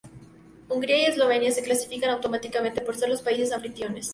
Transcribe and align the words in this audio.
Hungría 0.67 0.97
y 0.97 1.05
Eslovenia 1.05 1.51
se 1.51 1.61
clasificaron 1.61 2.15
automáticamente 2.15 2.81
por 2.81 2.95
ser 2.97 3.07
los 3.09 3.21
países 3.21 3.51
anfitriones. 3.51 4.09